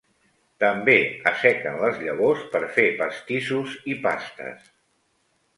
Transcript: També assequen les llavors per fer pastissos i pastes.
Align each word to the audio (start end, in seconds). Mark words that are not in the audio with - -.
També 0.61 0.95
assequen 1.31 1.77
les 1.83 2.01
llavors 2.07 2.41
per 2.55 2.63
fer 2.79 2.87
pastissos 3.03 3.79
i 3.95 3.99
pastes. 4.07 4.69